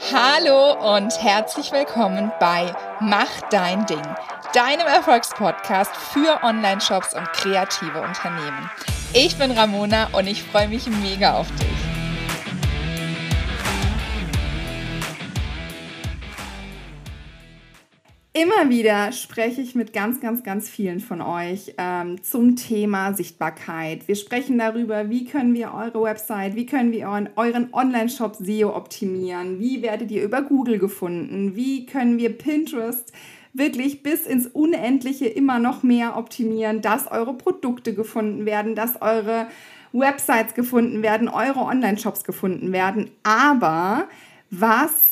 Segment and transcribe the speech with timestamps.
[0.00, 4.00] Hallo und herzlich willkommen bei Mach dein Ding,
[4.54, 8.70] deinem Erfolgspodcast für Online-Shops und kreative Unternehmen.
[9.12, 11.77] Ich bin Ramona und ich freue mich mega auf dich.
[18.40, 24.06] Immer wieder spreche ich mit ganz, ganz, ganz vielen von euch ähm, zum Thema Sichtbarkeit.
[24.06, 28.76] Wir sprechen darüber, wie können wir eure Website, wie können wir euren, euren Online-Shop SEO
[28.76, 33.12] optimieren, wie werdet ihr über Google gefunden, wie können wir Pinterest
[33.54, 39.48] wirklich bis ins Unendliche immer noch mehr optimieren, dass eure Produkte gefunden werden, dass eure
[39.92, 43.10] Websites gefunden werden, eure Online-Shops gefunden werden.
[43.24, 44.06] Aber
[44.48, 45.07] was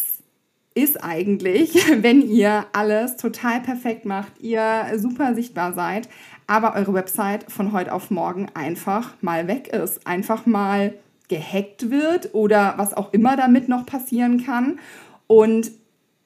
[0.77, 6.09] ist eigentlich, wenn ihr alles total perfekt macht, ihr super sichtbar seid,
[6.47, 10.95] aber eure Website von heute auf morgen einfach mal weg ist, einfach mal
[11.29, 14.79] gehackt wird oder was auch immer damit noch passieren kann.
[15.27, 15.73] Und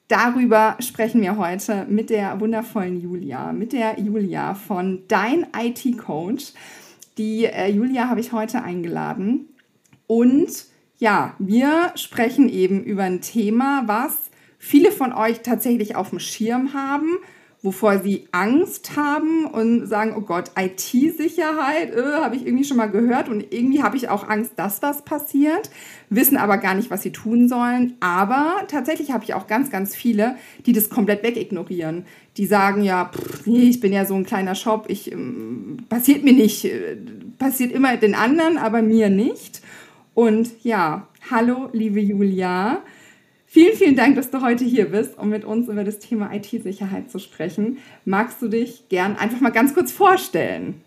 [0.09, 6.51] darüber sprechen wir heute mit der wundervollen Julia, mit der Julia von Dein IT Coach.
[7.17, 9.49] Die äh, Julia habe ich heute eingeladen.
[10.05, 10.65] Und
[10.99, 14.30] ja, wir sprechen eben über ein Thema, was
[14.61, 17.17] viele von euch tatsächlich auf dem Schirm haben,
[17.63, 22.89] wovor sie Angst haben und sagen, oh Gott, IT-Sicherheit, äh, habe ich irgendwie schon mal
[22.89, 25.71] gehört und irgendwie habe ich auch Angst, dass was passiert,
[26.09, 27.97] wissen aber gar nicht, was sie tun sollen.
[28.01, 30.35] Aber tatsächlich habe ich auch ganz, ganz viele,
[30.67, 32.05] die das komplett wegignorieren.
[32.37, 36.23] Die sagen ja, pff, nee, ich bin ja so ein kleiner Shop, ich ähm, passiert
[36.23, 36.97] mir nicht, äh,
[37.39, 39.61] passiert immer den anderen, aber mir nicht.
[40.13, 42.83] Und ja, hallo, liebe Julia.
[43.53, 47.11] Vielen, vielen Dank, dass du heute hier bist, um mit uns über das Thema IT-Sicherheit
[47.11, 47.79] zu sprechen.
[48.05, 50.81] Magst du dich gern einfach mal ganz kurz vorstellen?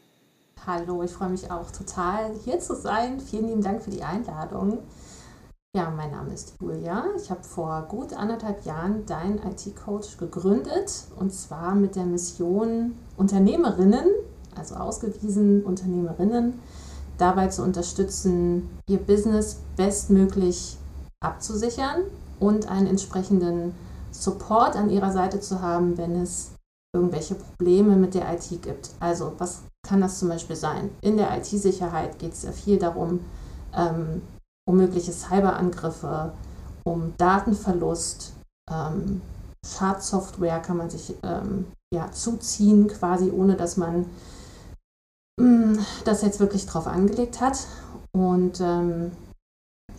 [0.66, 3.20] Hallo, ich freue mich auch total, hier zu sein.
[3.20, 4.78] Vielen lieben Dank für die Einladung.
[5.76, 7.04] Ja, mein Name ist Julia.
[7.22, 14.06] Ich habe vor gut anderthalb Jahren Dein IT-Coach gegründet und zwar mit der Mission, Unternehmerinnen,
[14.56, 16.54] also ausgewiesen Unternehmerinnen,
[17.18, 20.78] dabei zu unterstützen, ihr Business bestmöglich
[21.20, 22.04] abzusichern
[22.40, 23.74] und einen entsprechenden
[24.10, 26.52] Support an ihrer Seite zu haben, wenn es
[26.94, 28.90] irgendwelche Probleme mit der IT gibt.
[29.00, 30.90] Also was kann das zum Beispiel sein?
[31.00, 33.20] In der IT-Sicherheit geht es ja viel darum,
[33.76, 34.22] ähm,
[34.68, 36.32] um mögliche Cyberangriffe,
[36.84, 38.34] um Datenverlust,
[38.70, 39.20] ähm,
[39.66, 44.06] Schadsoftware kann man sich ähm, ja, zuziehen, quasi ohne dass man
[45.40, 47.66] mh, mm, das jetzt wirklich drauf angelegt hat.
[48.12, 49.12] Und ähm,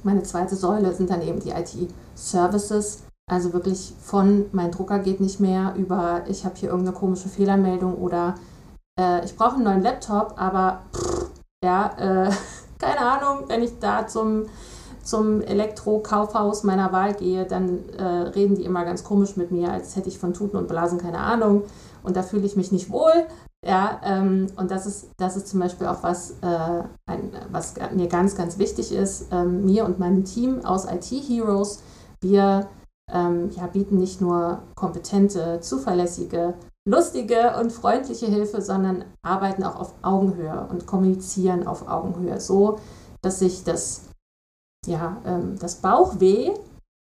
[0.05, 3.03] meine zweite Säule sind dann eben die IT-Services.
[3.29, 7.95] Also wirklich von mein Drucker geht nicht mehr über ich habe hier irgendeine komische Fehlermeldung
[7.95, 8.35] oder
[8.99, 11.31] äh, ich brauche einen neuen Laptop, aber pff,
[11.63, 12.31] ja, äh,
[12.77, 14.45] keine Ahnung, wenn ich da zum,
[15.03, 19.95] zum Elektro-Kaufhaus meiner Wahl gehe, dann äh, reden die immer ganz komisch mit mir, als
[19.95, 21.63] hätte ich von Tuten und Blasen keine Ahnung.
[22.03, 23.25] Und da fühle ich mich nicht wohl.
[23.65, 28.07] Ja, ähm, und das ist, das ist zum Beispiel auch was, äh, ein, was mir
[28.07, 29.27] ganz, ganz wichtig ist.
[29.31, 31.81] Ähm, mir und meinem Team aus IT Heroes,
[32.21, 32.69] wir
[33.11, 36.53] ähm, ja, bieten nicht nur kompetente, zuverlässige,
[36.87, 42.77] lustige und freundliche Hilfe, sondern arbeiten auch auf Augenhöhe und kommunizieren auf Augenhöhe, so
[43.23, 44.09] dass sich das,
[44.85, 46.53] ja, ähm, das Bauchweh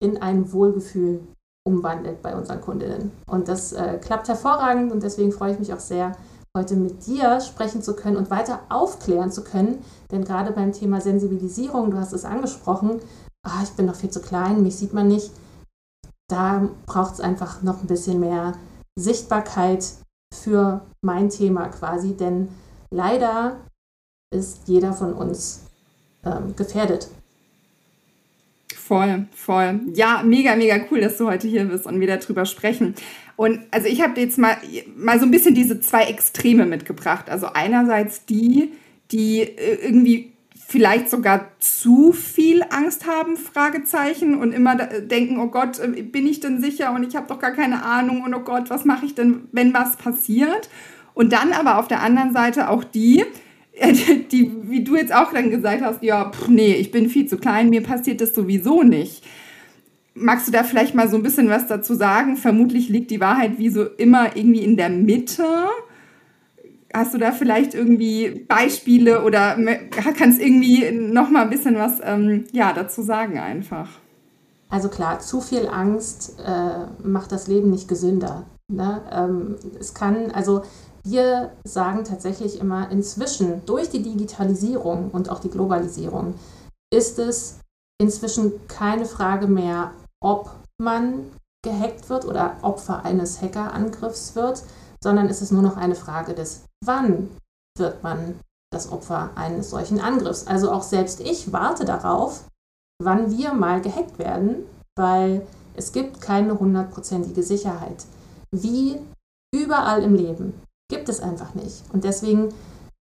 [0.05, 1.21] in ein Wohlgefühl
[1.67, 3.13] umwandelt bei unseren Kundinnen.
[3.27, 6.13] Und das äh, klappt hervorragend und deswegen freue ich mich auch sehr,
[6.55, 9.83] heute mit dir sprechen zu können und weiter aufklären zu können.
[10.11, 13.01] Denn gerade beim Thema Sensibilisierung, du hast es angesprochen,
[13.43, 15.31] ah, ich bin noch viel zu klein, mich sieht man nicht.
[16.29, 18.53] Da braucht es einfach noch ein bisschen mehr
[18.97, 19.93] Sichtbarkeit
[20.35, 22.49] für mein Thema quasi, denn
[22.91, 23.57] leider
[24.31, 25.63] ist jeder von uns
[26.23, 27.09] ähm, gefährdet.
[28.75, 29.81] Voll, voll.
[29.95, 32.95] Ja, mega, mega cool, dass du heute hier bist und wir darüber sprechen.
[33.37, 34.57] Und also ich habe jetzt mal,
[34.97, 37.31] mal so ein bisschen diese zwei Extreme mitgebracht.
[37.31, 38.73] Also einerseits die,
[39.11, 40.33] die äh, irgendwie
[40.73, 46.41] vielleicht sogar zu viel Angst haben, Fragezeichen, und immer denken, oh Gott, äh, bin ich
[46.41, 49.15] denn sicher und ich habe doch gar keine Ahnung und oh Gott, was mache ich
[49.15, 50.71] denn, wenn was passiert?
[51.15, 53.25] Und dann aber auf der anderen Seite auch die,
[54.33, 57.37] die, wie du jetzt auch dann gesagt hast, ja, pff, nee, ich bin viel zu
[57.37, 59.25] klein, mir passiert das sowieso nicht.
[60.15, 62.37] Magst du da vielleicht mal so ein bisschen was dazu sagen?
[62.37, 65.45] Vermutlich liegt die Wahrheit wie so immer irgendwie in der Mitte.
[66.93, 69.57] Hast du da vielleicht irgendwie Beispiele oder
[70.19, 73.89] kannst irgendwie noch mal ein bisschen was ähm, ja, dazu sagen einfach?
[74.69, 78.47] Also klar, zu viel Angst äh, macht das Leben nicht gesünder.
[78.73, 79.03] Ne?
[79.11, 80.63] Ähm, es kann, also
[81.05, 86.35] wir sagen tatsächlich immer, inzwischen durch die Digitalisierung und auch die Globalisierung
[86.91, 87.59] ist es
[88.01, 89.93] inzwischen keine Frage mehr,
[90.23, 91.31] ob man
[91.65, 94.63] gehackt wird oder Opfer eines Hackerangriffs wird,
[95.03, 97.29] sondern es ist nur noch eine Frage des, wann
[97.79, 98.41] wird man
[98.73, 100.47] das Opfer eines solchen Angriffs.
[100.47, 102.45] Also auch selbst ich warte darauf,
[103.03, 104.65] wann wir mal gehackt werden,
[104.97, 108.05] weil es gibt keine hundertprozentige Sicherheit.
[108.55, 108.99] Wie
[109.55, 110.55] überall im Leben
[110.91, 111.83] gibt es einfach nicht.
[111.93, 112.53] Und deswegen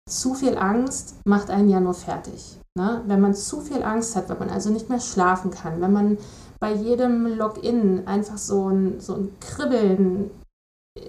[0.10, 2.58] zu viel Angst macht einen ja nur fertig.
[2.78, 3.02] Ne?
[3.08, 6.18] Wenn man zu viel Angst hat, wenn man also nicht mehr schlafen kann, wenn man
[6.60, 10.32] bei jedem Login einfach so ein, so ein Kribbeln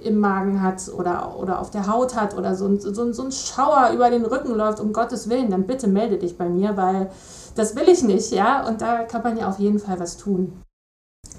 [0.04, 3.32] im Magen hat oder, oder auf der Haut hat oder so ein, so, so ein
[3.32, 7.10] Schauer über den Rücken läuft, um Gottes Willen, dann bitte melde dich bei mir, weil
[7.54, 8.66] das will ich nicht, ja.
[8.66, 10.62] Und da kann man ja auf jeden Fall was tun.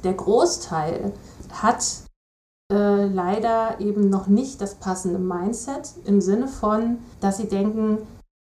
[0.04, 1.14] Der Großteil
[1.52, 1.84] hat
[2.72, 8.00] äh, leider eben noch nicht das passende Mindset im Sinne von, dass sie denken,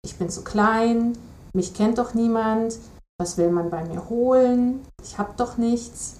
[0.04, 1.18] ich bin zu klein,
[1.54, 2.78] mich kennt doch niemand,
[3.22, 6.16] was will man bei mir holen, ich habe doch nichts.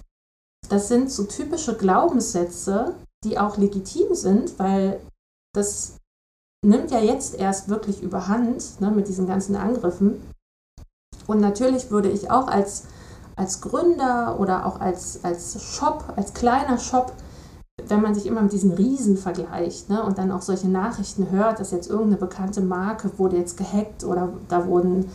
[0.70, 2.94] Das sind so typische Glaubenssätze,
[3.24, 5.02] die auch legitim sind, weil
[5.54, 5.98] das
[6.64, 10.22] nimmt ja jetzt erst wirklich überhand ne, mit diesen ganzen Angriffen.
[11.26, 12.84] Und natürlich würde ich auch als,
[13.36, 17.14] als Gründer oder auch als, als Shop, als kleiner Shop,
[17.88, 21.60] wenn man sich immer mit diesen Riesen vergleicht ne, und dann auch solche Nachrichten hört,
[21.60, 25.10] dass jetzt irgendeine bekannte Marke wurde jetzt gehackt oder da wurden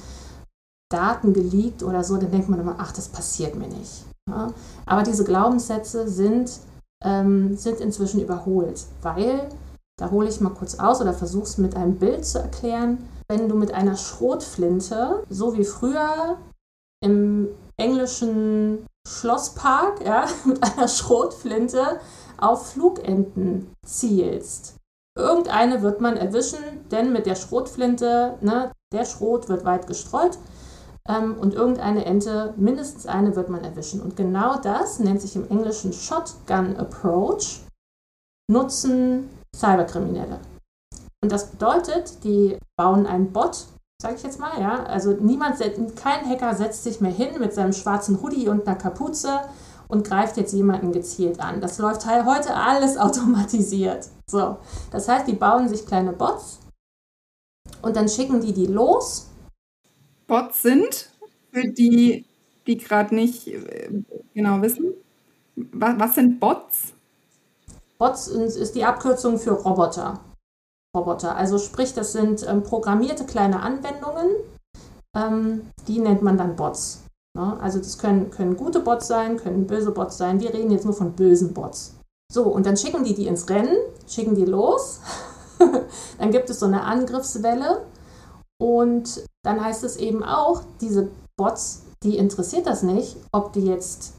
[0.91, 4.05] Daten geleakt oder so, dann denkt man immer, ach, das passiert mir nicht.
[4.29, 4.53] Ja.
[4.87, 6.51] Aber diese Glaubenssätze sind
[7.05, 9.49] ähm, sind inzwischen überholt, weil,
[9.99, 13.49] da hole ich mal kurz aus oder versuche es mit einem Bild zu erklären, wenn
[13.49, 16.39] du mit einer Schrotflinte, so wie früher
[17.05, 22.01] im englischen Schlosspark, ja, mit einer Schrotflinte
[22.39, 24.75] auf Flugenten zielst.
[25.17, 26.59] Irgendeine wird man erwischen,
[26.91, 30.39] denn mit der Schrotflinte, ne, der Schrot wird weit gestreut
[31.09, 34.01] und irgendeine Ente, mindestens eine wird man erwischen.
[34.01, 37.61] Und genau das nennt sich im Englischen Shotgun Approach,
[38.51, 40.41] nutzen Cyberkriminelle.
[41.23, 43.67] Und das bedeutet, die bauen einen Bot,
[44.01, 44.85] sage ich jetzt mal, ja.
[44.85, 45.59] Also niemand,
[45.97, 49.41] kein Hacker setzt sich mehr hin mit seinem schwarzen Hoodie und einer Kapuze
[49.89, 51.61] und greift jetzt jemanden gezielt an.
[51.61, 54.09] Das läuft heute alles automatisiert.
[54.29, 54.57] So,
[54.91, 56.59] das heißt, die bauen sich kleine Bots
[57.83, 59.29] und dann schicken die die los
[60.27, 61.11] Bots sind,
[61.53, 62.25] für die,
[62.67, 63.91] die gerade nicht äh,
[64.35, 64.95] genau wissen.
[65.55, 66.93] Was, was sind Bots?
[67.99, 70.21] Bots ist die Abkürzung für Roboter.
[70.95, 71.37] Roboter.
[71.37, 74.31] Also sprich, das sind ähm, programmierte kleine Anwendungen,
[75.15, 77.05] ähm, die nennt man dann Bots.
[77.35, 77.59] Ne?
[77.61, 80.41] Also das können, können gute Bots sein, können böse Bots sein.
[80.41, 81.95] Wir reden jetzt nur von bösen Bots.
[82.33, 83.77] So, und dann schicken die die ins Rennen,
[84.09, 85.01] schicken die los.
[86.19, 87.83] dann gibt es so eine Angriffswelle
[88.59, 94.15] und dann heißt es eben auch, diese Bots, die interessiert das nicht, ob die jetzt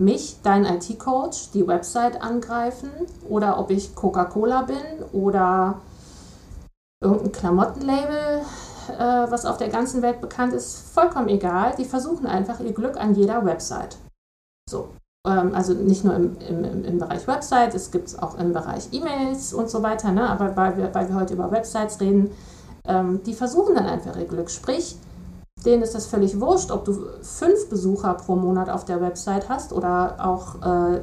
[0.00, 2.90] mich, dein IT-Coach, die Website angreifen
[3.28, 5.80] oder ob ich Coca-Cola bin oder
[7.02, 8.42] irgendein Klamottenlabel,
[8.98, 11.74] äh, was auf der ganzen Welt bekannt ist, vollkommen egal.
[11.76, 13.96] Die versuchen einfach ihr Glück an jeder Website.
[14.68, 14.88] So.
[15.26, 18.88] Ähm, also nicht nur im, im, im Bereich Website, es gibt es auch im Bereich
[18.92, 20.28] E-Mails und so weiter, ne?
[20.28, 22.30] aber weil wir, weil wir heute über Websites reden,
[22.90, 24.50] ähm, die versuchen dann einfach ihr Glück.
[24.50, 24.96] Sprich,
[25.64, 29.72] denen ist das völlig wurscht, ob du fünf Besucher pro Monat auf der Website hast
[29.72, 31.00] oder auch äh,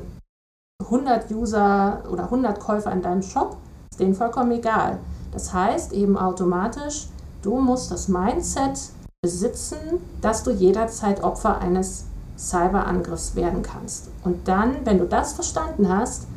[0.84, 3.58] 100 User oder 100 Käufer in deinem Shop,
[3.92, 5.00] ist denen vollkommen egal.
[5.32, 7.08] Das heißt eben automatisch,
[7.42, 8.92] du musst das Mindset
[9.22, 9.78] besitzen,
[10.22, 12.06] dass du jederzeit Opfer eines
[12.38, 14.10] Cyberangriffs werden kannst.
[14.24, 16.28] Und dann, wenn du das verstanden hast,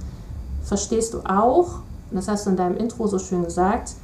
[0.62, 1.80] verstehst du auch,
[2.11, 3.95] und das hast du in deinem Intro so schön gesagt,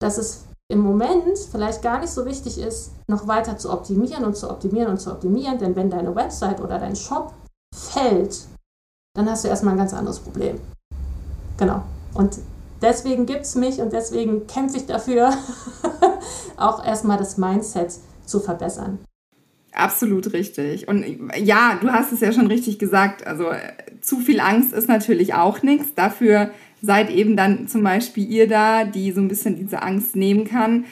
[0.00, 4.36] dass es im Moment vielleicht gar nicht so wichtig ist, noch weiter zu optimieren und
[4.36, 7.34] zu optimieren und zu optimieren, denn wenn deine Website oder dein Shop
[7.74, 8.46] fällt,
[9.16, 10.60] dann hast du erstmal ein ganz anderes Problem.
[11.58, 11.82] Genau.
[12.14, 12.38] Und
[12.80, 15.32] deswegen gibt es mich und deswegen kämpfe ich dafür,
[16.56, 19.00] auch erstmal das Mindset zu verbessern.
[19.72, 20.86] Absolut richtig.
[20.86, 21.04] Und
[21.36, 23.26] ja, du hast es ja schon richtig gesagt.
[23.26, 23.46] Also
[24.00, 25.94] zu viel Angst ist natürlich auch nichts.
[25.94, 26.50] Dafür
[26.82, 30.84] seid eben dann zum Beispiel ihr da, die so ein bisschen diese Angst nehmen kann,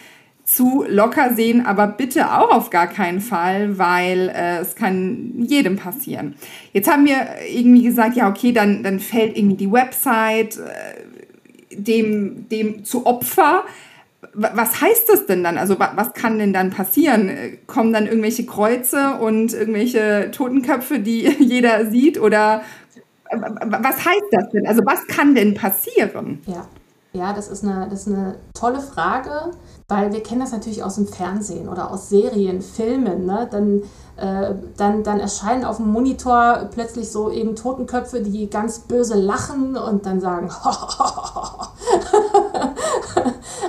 [0.48, 5.76] zu locker sehen, aber bitte auch auf gar keinen Fall, weil äh, es kann jedem
[5.76, 6.36] passieren.
[6.72, 7.16] Jetzt haben wir
[7.52, 13.64] irgendwie gesagt, ja, okay, dann, dann fällt irgendwie die Website äh, dem, dem zu Opfer.
[14.32, 15.58] Was heißt das denn dann?
[15.58, 17.30] Also was kann denn dann passieren?
[17.66, 22.18] Kommen dann irgendwelche Kreuze und irgendwelche Totenköpfe, die jeder sieht?
[22.18, 22.62] Oder
[23.30, 24.66] was heißt das denn?
[24.66, 26.42] Also was kann denn passieren?
[26.46, 26.66] Ja,
[27.12, 29.52] Ja, das ist, eine, das ist eine tolle Frage,
[29.88, 33.24] weil wir kennen das natürlich aus dem Fernsehen oder aus Serien, Filmen.
[33.24, 33.48] Ne?
[33.50, 33.82] Dann,
[34.16, 39.76] äh, dann, dann erscheinen auf dem Monitor plötzlich so eben Totenköpfe, die ganz böse lachen
[39.76, 40.50] und dann sagen,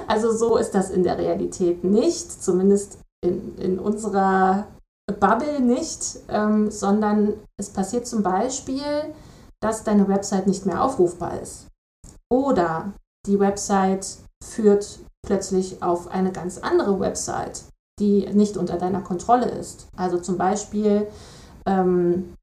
[0.07, 4.67] also so ist das in der Realität nicht, zumindest in, in unserer
[5.19, 8.83] Bubble nicht, ähm, sondern es passiert zum Beispiel,
[9.61, 11.67] dass deine Website nicht mehr aufrufbar ist.
[12.31, 12.93] Oder
[13.25, 17.63] die Website führt plötzlich auf eine ganz andere Website,
[17.99, 19.87] die nicht unter deiner Kontrolle ist.
[19.97, 21.07] Also zum Beispiel
[21.65, 22.33] ähm,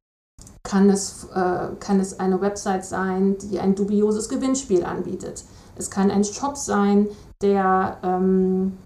[0.62, 5.44] kann, es, äh, kann es eine Website sein, die ein dubioses Gewinnspiel anbietet.
[5.76, 7.08] Es kann ein Shop sein,
[7.42, 8.78] der ähm,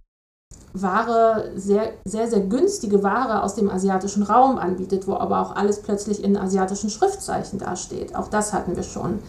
[0.73, 5.83] Ware, sehr, sehr, sehr günstige Ware aus dem asiatischen Raum anbietet, wo aber auch alles
[5.83, 8.15] plötzlich in asiatischen Schriftzeichen dasteht.
[8.15, 9.21] Auch das hatten wir schon.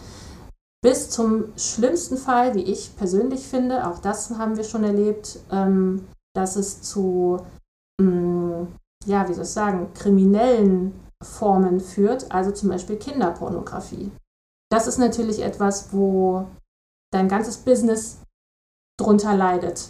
[0.82, 6.06] Bis zum schlimmsten Fall, wie ich persönlich finde, auch das haben wir schon erlebt, ähm,
[6.34, 7.38] dass es zu,
[8.00, 8.68] ähm,
[9.04, 14.10] ja, wie soll ich sagen, kriminellen Formen führt, also zum Beispiel Kinderpornografie.
[14.70, 16.46] Das ist natürlich etwas, wo
[17.12, 18.18] dein ganzes Business
[18.98, 19.88] drunter leidet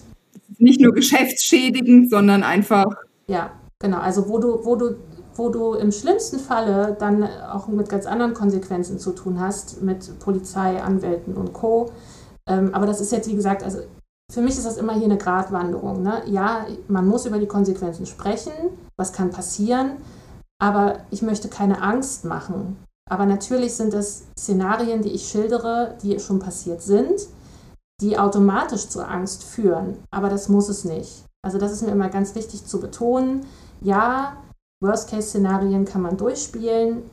[0.63, 2.87] nicht nur geschäftsschädigend, sondern einfach.
[3.27, 3.99] Ja, genau.
[3.99, 4.97] Also wo du, wo du,
[5.35, 10.19] wo du im schlimmsten Falle dann auch mit ganz anderen Konsequenzen zu tun hast, mit
[10.21, 11.91] Polizei, Anwälten und Co.
[12.47, 13.81] Ähm, aber das ist jetzt, wie gesagt, also
[14.33, 16.03] für mich ist das immer hier eine Gratwanderung.
[16.03, 16.23] Ne?
[16.27, 18.53] Ja, man muss über die Konsequenzen sprechen,
[18.97, 19.93] was kann passieren,
[20.59, 22.79] aber ich möchte keine Angst machen.
[23.11, 27.29] Aber natürlich sind es Szenarien, die ich schildere, die schon passiert sind
[28.03, 30.03] die automatisch zur Angst führen.
[30.11, 31.25] Aber das muss es nicht.
[31.45, 33.47] Also das ist mir immer ganz wichtig zu betonen.
[33.81, 34.37] Ja,
[34.83, 37.09] Worst-Case-Szenarien kann man durchspielen,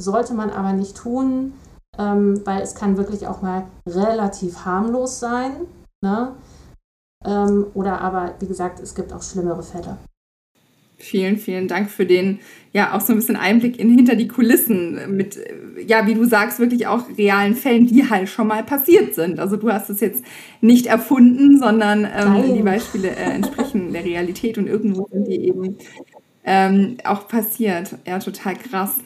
[0.00, 1.54] sollte man aber nicht tun,
[1.98, 5.66] ähm, weil es kann wirklich auch mal relativ harmlos sein.
[6.02, 6.34] Ne?
[7.24, 9.96] Ähm, oder aber, wie gesagt, es gibt auch schlimmere Fälle.
[10.96, 12.38] Vielen, vielen Dank für den,
[12.72, 15.38] ja, auch so ein bisschen Einblick in hinter die Kulissen mit,
[15.86, 19.40] ja, wie du sagst, wirklich auch realen Fällen, die halt schon mal passiert sind.
[19.40, 20.24] Also du hast es jetzt
[20.60, 25.76] nicht erfunden, sondern ähm, die Beispiele äh, entsprechen der Realität und irgendwo sind die eben
[26.44, 27.96] ähm, auch passiert.
[28.06, 28.98] Ja, total krass.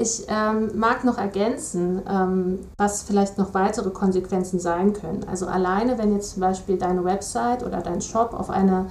[0.00, 5.24] Ich ähm, mag noch ergänzen, ähm, was vielleicht noch weitere Konsequenzen sein können.
[5.24, 8.86] Also alleine, wenn jetzt zum Beispiel deine Website oder dein Shop auf eine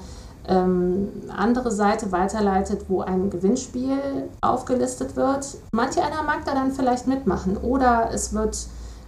[0.47, 5.57] ähm, andere Seite weiterleitet, wo ein Gewinnspiel aufgelistet wird.
[5.71, 8.67] Manche einer mag da dann vielleicht mitmachen oder es wird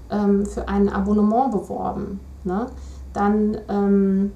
[0.10, 2.20] ähm, für ein Abonnement beworben.
[2.44, 2.68] Ne?
[3.14, 4.32] Dann ähm,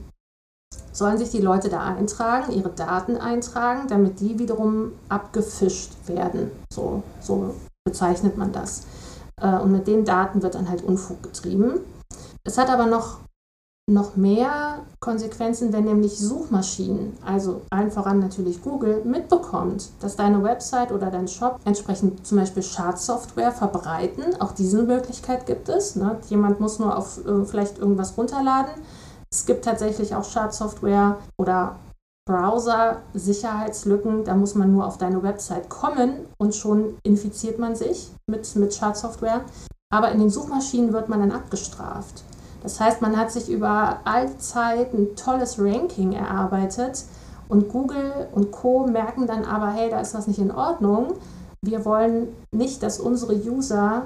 [0.92, 6.52] sollen sich die Leute da eintragen, ihre Daten eintragen, damit die wiederum abgefischt werden.
[6.72, 7.56] So, so
[7.86, 8.84] bezeichnet man das.
[9.42, 11.80] Äh, und mit den Daten wird dann halt Unfug getrieben.
[12.46, 13.20] Es hat aber noch
[13.92, 20.94] noch mehr Konsequenzen, wenn nämlich Suchmaschinen, also allen voran natürlich Google, mitbekommt, dass deine Website
[20.94, 24.40] oder dein Shop entsprechend zum Beispiel Schadsoftware verbreiten.
[24.40, 25.98] Auch diese Möglichkeit gibt es.
[25.98, 26.18] Ne?
[26.30, 28.74] Jemand muss nur auf äh, vielleicht irgendwas runterladen.
[29.30, 31.76] Es gibt tatsächlich auch Schadsoftware oder
[32.26, 34.24] Browser-Sicherheitslücken.
[34.24, 38.74] Da muss man nur auf deine Website kommen und schon infiziert man sich mit, mit
[38.74, 39.42] Schadsoftware.
[39.94, 42.24] Aber in den Suchmaschinen wird man dann abgestraft.
[42.64, 47.04] Das heißt, man hat sich über all Zeit ein tolles Ranking erarbeitet
[47.50, 51.16] und Google und Co merken dann aber, hey, da ist was nicht in Ordnung.
[51.62, 54.04] Wir wollen nicht, dass unsere User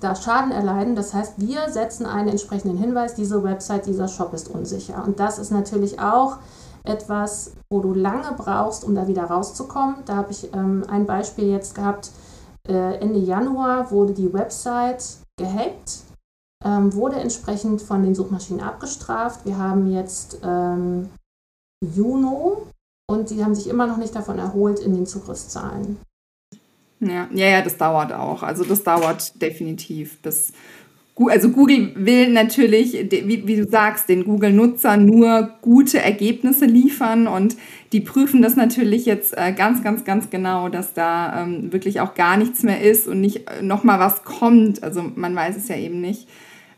[0.00, 0.94] da Schaden erleiden.
[0.94, 5.02] Das heißt, wir setzen einen entsprechenden Hinweis, diese Website, dieser Shop ist unsicher.
[5.04, 6.36] Und das ist natürlich auch
[6.84, 9.96] etwas, wo du lange brauchst, um da wieder rauszukommen.
[10.06, 12.10] Da habe ich ähm, ein Beispiel jetzt gehabt.
[12.68, 15.04] Äh, Ende Januar wurde die Website
[15.36, 16.06] gehackt
[16.64, 19.44] ähm, wurde entsprechend von den Suchmaschinen abgestraft.
[19.44, 21.10] Wir haben jetzt ähm,
[21.80, 22.66] Juno
[23.08, 25.98] und die haben sich immer noch nicht davon erholt in den Zugriffszahlen.
[27.00, 28.42] Ja, ja, ja, das dauert auch.
[28.42, 30.52] Also das dauert definitiv bis
[31.18, 37.56] also Google will natürlich, wie, du sagst, den Google-Nutzern nur gute Ergebnisse liefern und
[37.92, 42.14] die prüfen das natürlich jetzt äh, ganz, ganz, ganz genau, dass da ähm, wirklich auch
[42.14, 44.82] gar nichts mehr ist und nicht äh, nochmal was kommt.
[44.82, 46.28] Also man weiß es ja eben nicht.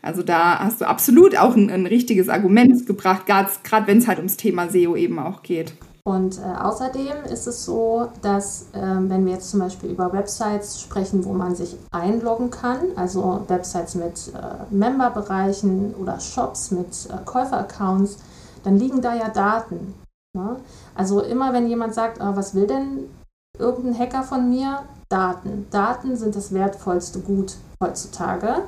[0.01, 4.19] Also da hast du absolut auch ein, ein richtiges Argument gebracht, gerade wenn es halt
[4.19, 5.73] ums Thema SEO eben auch geht.
[6.09, 10.81] Und äh, außerdem ist es so, dass äh, wenn wir jetzt zum Beispiel über Websites
[10.81, 17.23] sprechen, wo man sich einloggen kann, also Websites mit äh, Memberbereichen oder Shops mit äh,
[17.25, 18.17] Käuferaccounts,
[18.63, 19.93] dann liegen da ja Daten.
[20.35, 20.55] Ne?
[20.95, 23.07] Also immer wenn jemand sagt, ah, was will denn
[23.59, 24.79] irgendein Hacker von mir?
[25.09, 25.67] Daten.
[25.69, 28.63] Daten sind das wertvollste Gut heutzutage.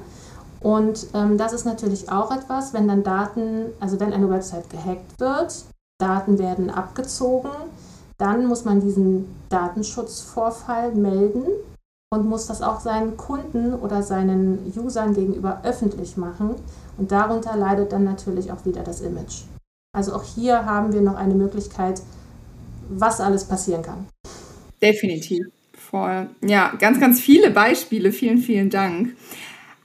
[0.60, 5.20] Und ähm, das ist natürlich auch etwas, wenn dann Daten, also wenn eine Website gehackt
[5.20, 5.66] wird,
[6.02, 7.52] Daten werden abgezogen,
[8.18, 11.46] dann muss man diesen Datenschutzvorfall melden
[12.14, 16.56] und muss das auch seinen Kunden oder seinen Usern gegenüber öffentlich machen.
[16.98, 19.44] Und darunter leidet dann natürlich auch wieder das Image.
[19.94, 22.02] Also auch hier haben wir noch eine Möglichkeit,
[22.90, 24.08] was alles passieren kann.
[24.82, 25.46] Definitiv.
[25.74, 26.30] Voll.
[26.46, 28.12] Ja, ganz, ganz viele Beispiele.
[28.12, 29.16] Vielen, vielen Dank.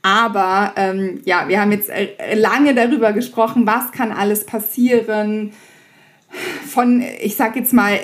[0.03, 5.53] Aber ähm, ja, wir haben jetzt äh, lange darüber gesprochen, was kann alles passieren.
[6.67, 7.99] Von, ich sag jetzt mal,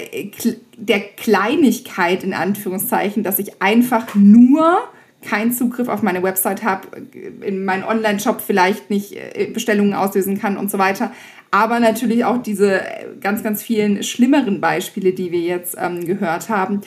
[0.76, 4.78] der Kleinigkeit in Anführungszeichen, dass ich einfach nur
[5.22, 6.88] keinen Zugriff auf meine Website habe,
[7.40, 11.12] in meinen Online-Shop vielleicht nicht äh, Bestellungen auslösen kann und so weiter.
[11.50, 12.80] Aber natürlich auch diese
[13.20, 16.80] ganz, ganz vielen schlimmeren Beispiele, die wir jetzt ähm, gehört haben.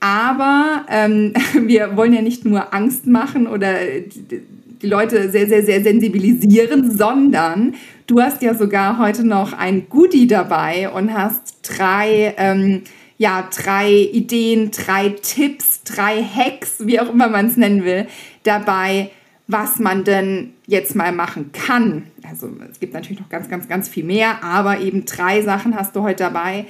[0.00, 3.74] Aber ähm, wir wollen ja nicht nur Angst machen oder
[4.84, 7.74] die Leute sehr, sehr, sehr sensibilisieren, sondern
[8.06, 12.82] du hast ja sogar heute noch ein Goodie dabei und hast drei, ähm,
[13.16, 18.06] ja, drei Ideen, drei Tipps, drei Hacks, wie auch immer man es nennen will,
[18.42, 19.10] dabei,
[19.46, 22.04] was man denn jetzt mal machen kann.
[22.28, 25.96] Also es gibt natürlich noch ganz, ganz, ganz viel mehr, aber eben drei Sachen hast
[25.96, 26.66] du heute dabei,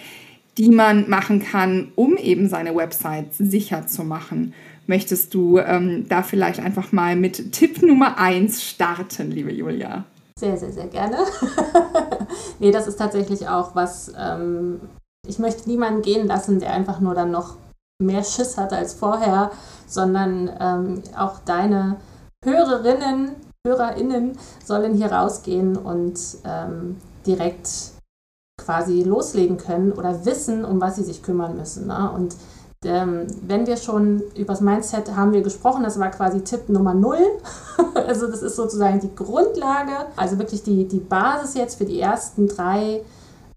[0.57, 4.55] die man machen kann, um eben seine Website sicher zu machen.
[4.87, 10.05] Möchtest du ähm, da vielleicht einfach mal mit Tipp Nummer 1 starten, liebe Julia?
[10.39, 11.19] Sehr, sehr, sehr gerne.
[12.59, 14.81] nee, das ist tatsächlich auch was, ähm,
[15.27, 17.57] ich möchte niemanden gehen lassen, der einfach nur dann noch
[18.03, 19.53] mehr Schiss hat als vorher,
[19.87, 21.97] sondern ähm, auch deine
[22.45, 23.31] Hörerinnen,
[23.67, 27.93] HörerInnen sollen hier rausgehen und ähm, direkt
[28.61, 31.87] quasi loslegen können oder wissen, um was sie sich kümmern müssen.
[31.87, 32.11] Ne?
[32.11, 32.37] Und
[32.85, 37.17] wenn wir schon über das Mindset haben wir gesprochen, das war quasi Tipp Nummer 0.
[37.95, 42.49] also das ist sozusagen die Grundlage, also wirklich die, die Basis jetzt für die ersten
[42.49, 43.03] drei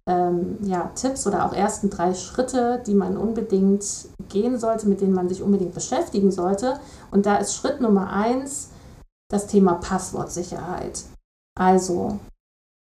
[0.07, 3.85] ähm, ja, Tipps oder auch ersten drei Schritte, die man unbedingt
[4.29, 6.79] gehen sollte, mit denen man sich unbedingt beschäftigen sollte.
[7.11, 8.69] Und da ist Schritt Nummer 1
[9.29, 11.03] das Thema Passwortsicherheit.
[11.59, 12.19] Also,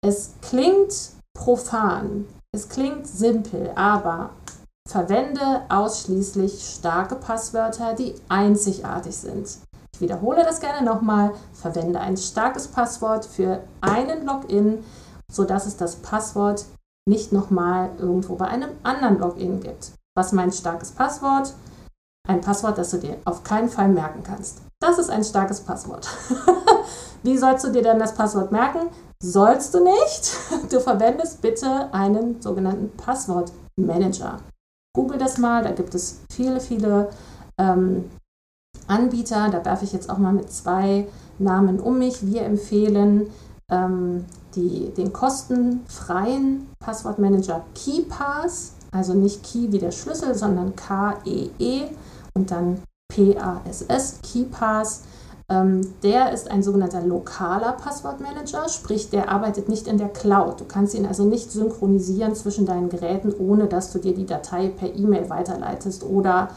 [0.06, 2.26] es klingt profan.
[2.52, 4.32] Es klingt simpel, aber
[4.94, 9.58] verwende ausschließlich starke Passwörter, die einzigartig sind.
[9.96, 11.34] Ich wiederhole das gerne nochmal.
[11.54, 14.84] Verwende ein starkes Passwort für einen Login,
[15.32, 16.66] sodass es das Passwort
[17.08, 19.94] nicht nochmal irgendwo bei einem anderen Login gibt.
[20.16, 21.54] Was meint starkes Passwort?
[22.28, 24.62] Ein Passwort, das du dir auf keinen Fall merken kannst.
[24.80, 26.08] Das ist ein starkes Passwort.
[27.24, 28.90] Wie sollst du dir denn das Passwort merken?
[29.22, 30.38] Sollst du nicht.
[30.70, 34.40] Du verwendest bitte einen sogenannten Passwortmanager.
[34.96, 37.10] Google das mal, da gibt es viele, viele
[37.58, 38.06] ähm,
[38.88, 39.50] Anbieter.
[39.50, 41.08] Da darf ich jetzt auch mal mit zwei
[41.40, 42.26] Namen um mich.
[42.26, 43.28] Wir empfehlen
[43.70, 44.26] ähm,
[44.56, 51.90] die, den kostenfreien Passwortmanager KeyPass, also nicht Key wie der Schlüssel, sondern K-E-E -E
[52.36, 55.04] und dann P-A-S-S, KeyPass.
[55.50, 60.62] Ähm, der ist ein sogenannter lokaler Passwortmanager, sprich der arbeitet nicht in der Cloud.
[60.62, 64.70] Du kannst ihn also nicht synchronisieren zwischen deinen Geräten, ohne dass du dir die Datei
[64.70, 66.50] per E-Mail weiterleitest oder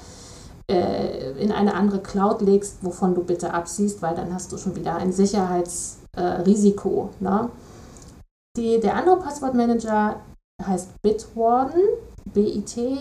[0.70, 4.76] äh, in eine andere Cloud legst, wovon du bitte absiehst, weil dann hast du schon
[4.76, 7.10] wieder ein Sicherheitsrisiko.
[7.20, 7.50] Äh, ne?
[8.56, 10.16] Der andere Passwortmanager
[10.64, 11.82] heißt Bitwarden,
[12.32, 12.92] B-I-T-W-A-R-D-E-N.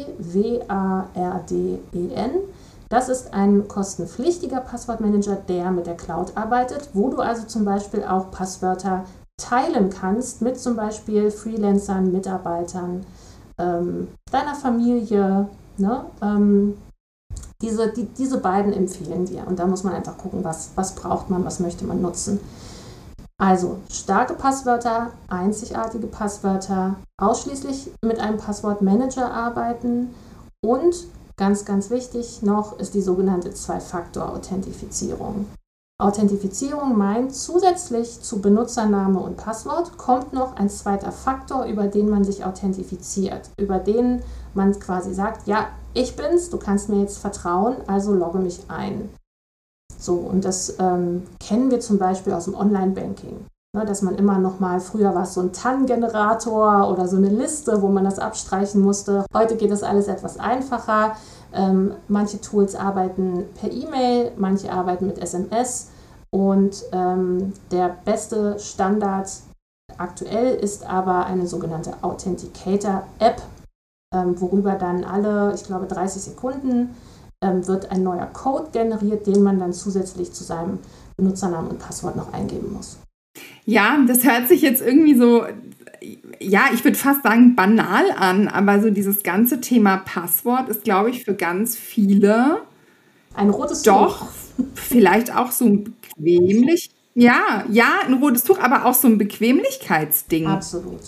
[2.89, 8.03] Das ist ein kostenpflichtiger Passwortmanager, der mit der Cloud arbeitet, wo du also zum Beispiel
[8.03, 9.05] auch Passwörter
[9.37, 13.05] teilen kannst mit zum Beispiel Freelancern, Mitarbeitern,
[13.57, 15.49] ähm, deiner Familie.
[15.77, 16.05] Ne?
[16.21, 16.77] Ähm,
[17.61, 19.47] diese, die, diese beiden empfehlen wir.
[19.47, 22.39] Und da muss man einfach gucken, was, was braucht man, was möchte man nutzen.
[23.37, 30.13] Also starke Passwörter, einzigartige Passwörter, ausschließlich mit einem Passwortmanager arbeiten
[30.63, 30.95] und
[31.37, 35.47] Ganz, ganz wichtig noch ist die sogenannte Zwei-Faktor-Authentifizierung.
[35.97, 42.23] Authentifizierung meint, zusätzlich zu Benutzername und Passwort kommt noch ein zweiter Faktor, über den man
[42.23, 44.21] sich authentifiziert, über den
[44.53, 49.09] man quasi sagt, ja, ich bin's, du kannst mir jetzt vertrauen, also logge mich ein.
[49.97, 53.45] So, und das ähm, kennen wir zum Beispiel aus dem Online-Banking.
[53.75, 57.27] Ne, dass man immer noch mal, früher war es so ein TAN-Generator oder so eine
[57.27, 59.25] Liste, wo man das abstreichen musste.
[59.33, 61.17] Heute geht das alles etwas einfacher.
[61.53, 65.89] Ähm, manche Tools arbeiten per E-Mail, manche arbeiten mit SMS
[66.29, 69.29] und ähm, der beste Standard
[69.97, 73.41] aktuell ist aber eine sogenannte Authenticator-App,
[74.13, 76.95] ähm, worüber dann alle, ich glaube, 30 Sekunden
[77.41, 80.79] ähm, wird ein neuer Code generiert, den man dann zusätzlich zu seinem
[81.17, 82.99] Benutzernamen und Passwort noch eingeben muss.
[83.65, 85.45] Ja, das hört sich jetzt irgendwie so,
[86.39, 91.09] ja, ich würde fast sagen banal an, aber so dieses ganze Thema Passwort ist, glaube
[91.09, 92.61] ich, für ganz viele
[93.33, 94.65] ein rotes Doch, Tuch.
[94.75, 96.91] vielleicht auch so ein bequemlich.
[97.17, 100.47] Ja, ja, ein rotes Tuch, aber auch so ein Bequemlichkeitsding.
[100.47, 100.99] Absolut.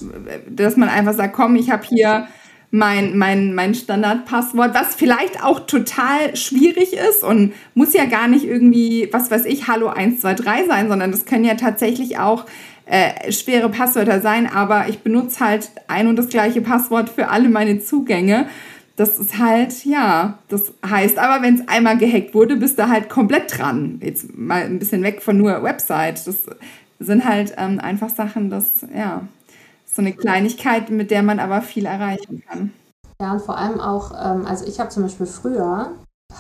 [0.50, 2.28] Dass man einfach sagt, komm, ich habe hier
[2.69, 8.45] mein, mein, mein Standardpasswort, was vielleicht auch total schwierig ist und muss ja gar nicht
[8.45, 12.45] irgendwie, was weiß ich, Hallo 123 sein, sondern das können ja tatsächlich auch
[12.86, 17.49] äh, schwere Passwörter sein, aber ich benutze halt ein und das gleiche Passwort für alle
[17.49, 18.47] meine Zugänge.
[18.95, 23.10] Das ist halt, ja, das heißt aber, wenn es einmal gehackt wurde, bist du halt
[23.10, 23.99] komplett dran.
[24.01, 26.25] Jetzt mal ein bisschen weg von nur Website.
[26.25, 26.47] Das
[26.99, 29.27] sind halt ähm, einfach Sachen, das, ja,
[29.98, 32.72] so eine Kleinigkeit, mit der man aber viel erreichen kann.
[33.20, 35.90] Ja, und vor allem auch, ähm, also ich habe zum Beispiel früher,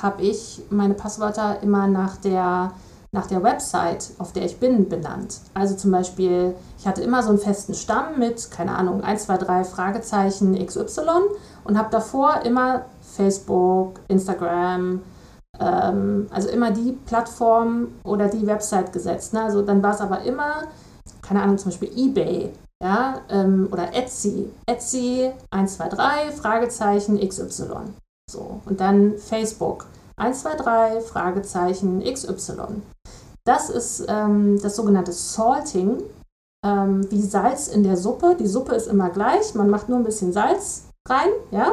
[0.01, 2.71] habe ich meine Passwörter immer nach der,
[3.11, 5.39] nach der Website, auf der ich bin, benannt.
[5.55, 9.37] Also zum Beispiel, ich hatte immer so einen festen Stamm mit, keine Ahnung, 1, 2,
[9.37, 11.01] 3 Fragezeichen XY
[11.63, 15.01] und habe davor immer Facebook, Instagram,
[15.59, 19.33] ähm, also immer die Plattform oder die Website gesetzt.
[19.33, 19.41] Ne?
[19.41, 20.65] Also dann war es aber immer,
[21.23, 22.51] keine Ahnung, zum Beispiel eBay
[22.83, 24.49] ja, ähm, oder Etsy.
[24.65, 27.93] Etsy 123, Fragezeichen XY.
[28.29, 29.85] So, und dann Facebook
[30.17, 32.81] 123, Fragezeichen XY.
[33.45, 36.03] Das ist ähm, das sogenannte Salting,
[36.65, 38.35] ähm, wie Salz in der Suppe.
[38.37, 41.71] Die Suppe ist immer gleich, man macht nur ein bisschen Salz rein, ja.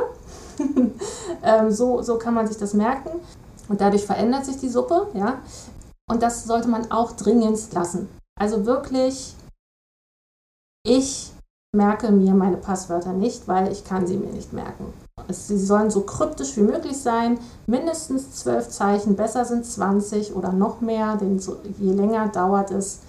[1.43, 3.11] ähm, so, so kann man sich das merken.
[3.69, 5.39] Und dadurch verändert sich die Suppe, ja.
[6.09, 8.09] Und das sollte man auch dringend lassen.
[8.39, 9.35] Also wirklich
[10.87, 11.33] ich
[11.75, 14.93] merke mir meine Passwörter nicht, weil ich kann sie mir nicht merken.
[15.29, 20.81] Sie sollen so kryptisch wie möglich sein, mindestens zwölf Zeichen, besser sind 20 oder noch
[20.81, 23.01] mehr, denn so, je länger dauert es,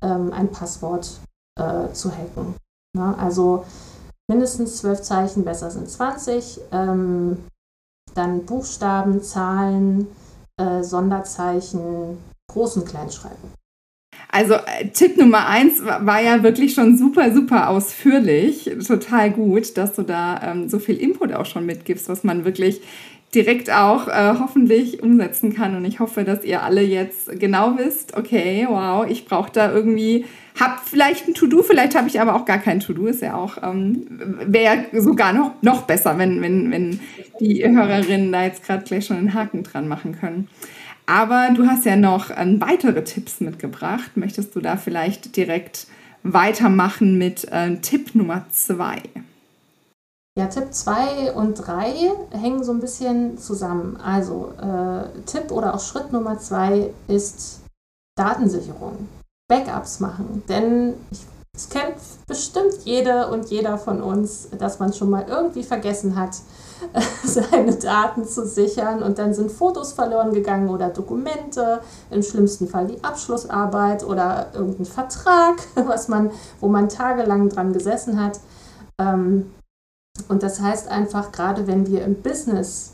[0.00, 1.20] ähm, ein Passwort
[1.58, 2.54] äh, zu hacken.
[2.96, 3.64] Na, also
[4.30, 6.60] mindestens zwölf Zeichen, besser sind 20.
[6.70, 7.44] Ähm,
[8.14, 10.06] dann Buchstaben, Zahlen,
[10.56, 12.18] äh, Sonderzeichen,
[12.52, 13.63] Groß- und Kleinschreiben.
[14.34, 18.68] Also äh, Tipp Nummer eins war, ja wirklich schon super, super ausführlich.
[18.84, 22.80] Total gut, dass du da ähm, so viel Input auch schon mitgibst, was man wirklich
[23.32, 25.76] direkt auch äh, hoffentlich umsetzen kann.
[25.76, 30.24] Und ich hoffe, dass ihr alle jetzt genau wisst, okay, wow, ich brauche da irgendwie,
[30.58, 33.58] hab vielleicht ein To-Do, vielleicht habe ich aber auch gar kein To-Do, ist ja auch,
[33.62, 34.04] ähm,
[34.46, 36.98] wäre sogar noch, noch besser, wenn, wenn, wenn
[37.38, 40.48] die Hörerinnen da jetzt gerade gleich schon einen Haken dran machen können.
[41.06, 44.16] Aber du hast ja noch ähm, weitere Tipps mitgebracht.
[44.16, 45.86] Möchtest du da vielleicht direkt
[46.22, 49.02] weitermachen mit äh, Tipp Nummer zwei?
[50.36, 53.96] Ja, Tipp 2 und 3 hängen so ein bisschen zusammen.
[53.98, 57.60] Also äh, Tipp oder auch Schritt Nummer 2 ist
[58.16, 59.08] Datensicherung.
[59.48, 60.42] Backups machen.
[60.48, 60.94] Denn
[61.54, 61.94] es kennt
[62.26, 66.38] bestimmt jede und jeder von uns, dass man schon mal irgendwie vergessen hat,
[67.24, 72.86] seine Daten zu sichern und dann sind Fotos verloren gegangen oder Dokumente, im schlimmsten Fall
[72.86, 78.40] die Abschlussarbeit oder irgendein Vertrag, was man, wo man tagelang dran gesessen hat.
[79.00, 79.50] Ähm,
[80.28, 82.92] und das heißt einfach, gerade wenn wir im Business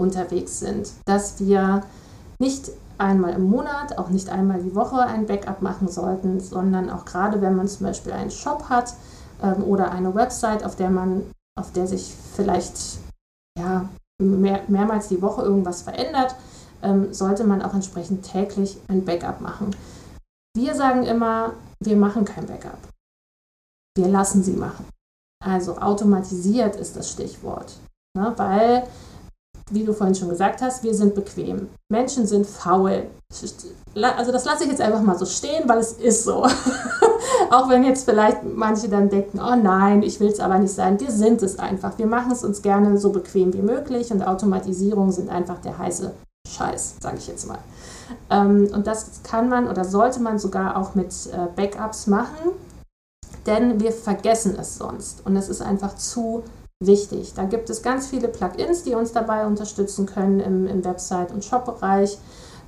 [0.00, 1.82] unterwegs sind, dass wir
[2.38, 7.04] nicht einmal im Monat, auch nicht einmal die Woche ein Backup machen sollten, sondern auch
[7.04, 8.94] gerade wenn man zum Beispiel einen Shop hat
[9.42, 11.22] ähm, oder eine Website, auf der man,
[11.58, 12.98] auf der sich vielleicht
[13.58, 13.88] ja,
[14.20, 16.34] mehr, mehrmals die Woche irgendwas verändert,
[16.82, 19.74] ähm, sollte man auch entsprechend täglich ein Backup machen.
[20.56, 22.78] Wir sagen immer, wir machen kein Backup.
[23.96, 24.86] Wir lassen sie machen.
[25.44, 27.78] Also automatisiert ist das Stichwort.
[28.16, 28.32] Ne?
[28.36, 28.86] Weil
[29.70, 31.68] wie du vorhin schon gesagt hast, wir sind bequem.
[31.90, 33.06] Menschen sind faul.
[33.94, 36.42] Also das lasse ich jetzt einfach mal so stehen, weil es ist so.
[37.50, 41.00] Auch wenn jetzt vielleicht manche dann denken, oh nein, ich will es aber nicht sein.
[41.00, 41.98] Wir sind es einfach.
[41.98, 46.12] Wir machen es uns gerne so bequem wie möglich und Automatisierung sind einfach der heiße
[46.48, 47.58] Scheiß, sage ich jetzt mal.
[48.30, 52.52] Ähm, und das kann man oder sollte man sogar auch mit äh, Backups machen,
[53.46, 56.44] denn wir vergessen es sonst und es ist einfach zu
[56.82, 57.34] wichtig.
[57.34, 61.44] Da gibt es ganz viele Plugins, die uns dabei unterstützen können im, im Website- und
[61.44, 62.16] Shop-Bereich,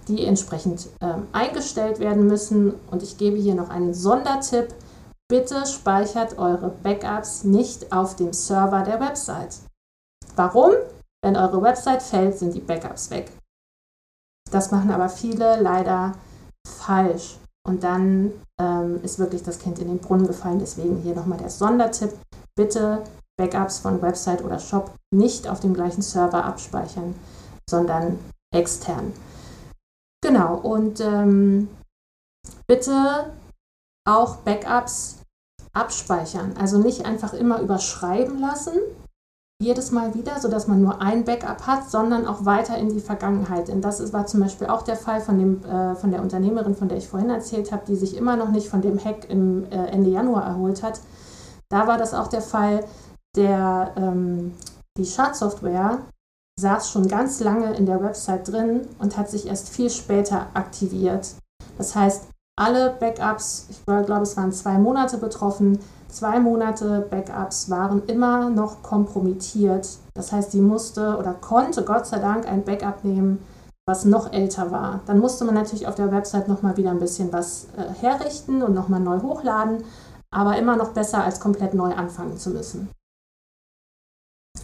[0.09, 2.75] die entsprechend ähm, eingestellt werden müssen.
[2.91, 4.75] Und ich gebe hier noch einen Sondertipp.
[5.29, 9.59] Bitte speichert eure Backups nicht auf dem Server der Website.
[10.37, 10.73] Warum?
[11.25, 13.33] Wenn eure Website fällt, sind die Backups weg.
[14.51, 16.12] Das machen aber viele leider
[16.67, 17.38] falsch.
[17.67, 20.59] Und dann ähm, ist wirklich das Kind in den Brunnen gefallen.
[20.59, 22.12] Deswegen hier nochmal der Sondertipp.
[22.57, 23.03] Bitte
[23.38, 27.15] Backups von Website oder Shop nicht auf dem gleichen Server abspeichern,
[27.69, 28.19] sondern
[28.55, 29.12] extern.
[30.23, 31.69] Genau, und ähm,
[32.67, 33.33] bitte
[34.09, 35.19] auch Backups
[35.73, 36.55] abspeichern.
[36.59, 38.75] Also nicht einfach immer überschreiben lassen,
[39.63, 43.69] jedes Mal wieder, sodass man nur ein Backup hat, sondern auch weiter in die Vergangenheit.
[43.69, 46.89] Denn das war zum Beispiel auch der Fall von, dem, äh, von der Unternehmerin, von
[46.89, 49.87] der ich vorhin erzählt habe, die sich immer noch nicht von dem Hack im äh,
[49.87, 51.01] Ende Januar erholt hat.
[51.69, 52.85] Da war das auch der Fall,
[53.37, 54.55] der ähm,
[54.99, 55.99] die Schadsoftware
[56.61, 61.35] saß schon ganz lange in der Website drin und hat sich erst viel später aktiviert.
[61.79, 62.25] Das heißt,
[62.57, 68.83] alle Backups, ich glaube, es waren zwei Monate betroffen, zwei Monate Backups waren immer noch
[68.83, 69.88] kompromittiert.
[70.15, 73.38] Das heißt, sie musste oder konnte Gott sei Dank ein Backup nehmen,
[73.87, 75.01] was noch älter war.
[75.07, 78.75] Dann musste man natürlich auf der Website nochmal wieder ein bisschen was äh, herrichten und
[78.75, 79.85] nochmal neu hochladen,
[80.31, 82.91] aber immer noch besser als komplett neu anfangen zu müssen.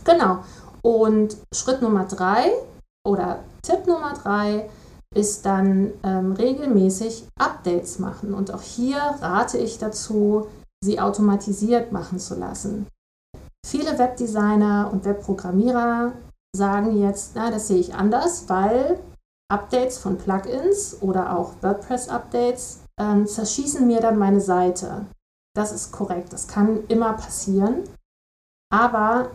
[0.04, 0.38] Genau.
[0.82, 2.52] Und Schritt Nummer drei
[3.06, 4.68] oder Tipp Nummer drei
[5.14, 8.34] ist dann ähm, regelmäßig Updates machen.
[8.34, 10.48] Und auch hier rate ich dazu,
[10.82, 12.86] sie automatisiert machen zu lassen.
[13.66, 16.12] Viele Webdesigner und Webprogrammierer
[16.56, 18.98] sagen jetzt, na, das sehe ich anders, weil
[19.50, 25.06] Updates von Plugins oder auch WordPress-Updates ähm, zerschießen mir dann meine Seite.
[25.56, 27.84] Das ist korrekt, das kann immer passieren.
[28.70, 29.30] Aber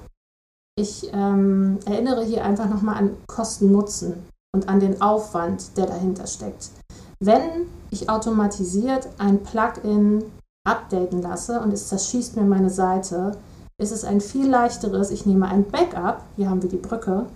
[0.76, 4.24] ich ähm, erinnere hier einfach nochmal an Kosten-Nutzen
[4.56, 6.72] und an den Aufwand, der dahinter steckt.
[7.20, 10.24] Wenn ich automatisiert ein Plugin
[10.68, 13.38] updaten lasse und es zerschießt mir meine Seite,
[13.80, 17.28] ist es ein viel leichteres, ich nehme ein Backup, hier haben wir die Brücke,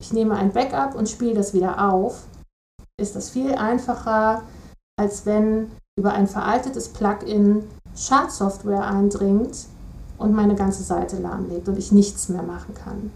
[0.00, 2.24] ich nehme ein Backup und spiele das wieder auf,
[3.00, 4.42] ist das viel einfacher,
[4.98, 7.64] als wenn über ein veraltetes Plugin
[7.94, 9.66] Schadsoftware eindringt
[10.20, 13.10] und meine ganze Seite lahmlegt und ich nichts mehr machen kann.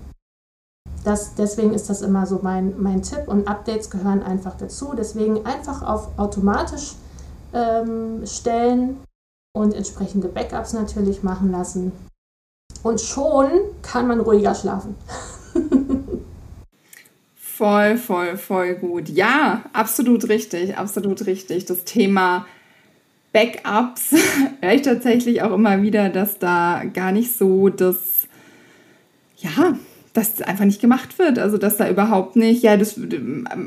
[1.04, 4.94] Das, deswegen ist das immer so mein, mein Tipp und Updates gehören einfach dazu.
[4.96, 6.94] Deswegen einfach auf automatisch
[7.52, 8.96] ähm, stellen
[9.54, 11.92] und entsprechende Backups natürlich machen lassen.
[12.82, 13.50] Und schon
[13.82, 14.94] kann man ruhiger schlafen.
[17.36, 19.10] voll, voll, voll gut.
[19.10, 21.66] Ja, absolut richtig, absolut richtig.
[21.66, 22.46] Das Thema
[23.34, 24.12] Backups
[24.62, 28.28] höre ich tatsächlich auch immer wieder, dass da gar nicht so das,
[29.36, 29.76] ja,
[30.14, 31.40] dass das einfach nicht gemacht wird.
[31.40, 32.98] Also dass da überhaupt nicht, ja, das,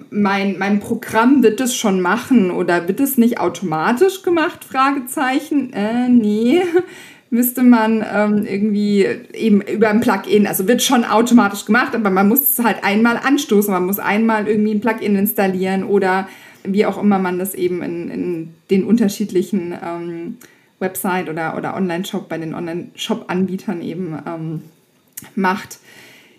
[0.09, 4.63] mein, mein Programm wird es schon machen oder wird es nicht automatisch gemacht?
[4.63, 5.73] Fragezeichen.
[5.73, 6.61] Äh, nee.
[7.29, 12.29] Müsste man ähm, irgendwie eben über ein Plugin, also wird schon automatisch gemacht, aber man
[12.29, 16.29] muss es halt einmal anstoßen, man muss einmal irgendwie ein Plugin installieren oder
[16.73, 20.37] wie auch immer man das eben in, in den unterschiedlichen ähm,
[20.79, 24.61] Website oder, oder Online-Shop bei den Online-Shop-Anbietern eben ähm,
[25.35, 25.79] macht.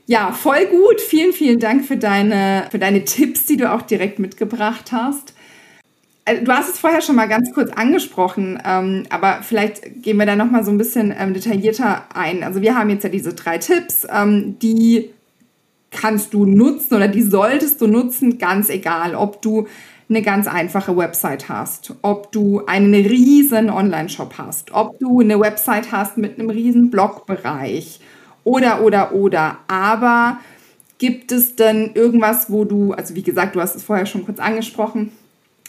[0.06, 1.00] Ja, voll gut.
[1.00, 5.34] Vielen, vielen Dank für deine, für deine Tipps, die du auch direkt mitgebracht hast.
[6.24, 10.26] Äh, du hast es vorher schon mal ganz kurz angesprochen, ähm, aber vielleicht gehen wir
[10.26, 12.42] da noch mal so ein bisschen ähm, detaillierter ein.
[12.42, 15.10] Also wir haben jetzt ja diese drei Tipps, ähm, die
[15.90, 19.66] kannst du nutzen oder die solltest du nutzen, ganz egal, ob du
[20.09, 25.92] eine ganz einfache Website hast, ob du einen riesen Online-Shop hast, ob du eine Website
[25.92, 28.01] hast mit einem riesen Blogbereich
[28.44, 29.59] oder, oder, oder.
[29.68, 30.38] Aber
[30.99, 34.38] gibt es denn irgendwas, wo du, also wie gesagt, du hast es vorher schon kurz
[34.38, 35.12] angesprochen,